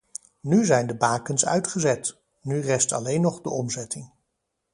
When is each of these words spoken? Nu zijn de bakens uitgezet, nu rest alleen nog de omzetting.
Nu 0.41 0.65
zijn 0.65 0.87
de 0.87 0.95
bakens 0.95 1.45
uitgezet, 1.45 2.17
nu 2.41 2.59
rest 2.59 2.91
alleen 2.91 3.21
nog 3.21 3.41
de 3.41 3.49
omzetting. 3.49 4.11